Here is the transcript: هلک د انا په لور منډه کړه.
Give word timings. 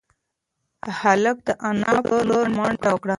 هلک 0.99 1.37
د 1.47 1.49
انا 1.69 1.95
په 2.09 2.15
لور 2.27 2.47
منډه 2.57 2.91
کړه. 3.01 3.09